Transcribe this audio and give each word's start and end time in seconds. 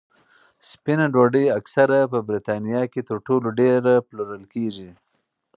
سپینه 0.69 1.05
ډوډۍ 1.13 1.45
اکثره 1.59 1.99
په 2.11 2.19
بریتانیا 2.27 2.81
کې 2.91 3.01
تر 3.09 3.17
ټولو 3.27 3.47
ډېره 3.59 3.93
پلورل 4.07 4.43
کېږي. 4.53 4.91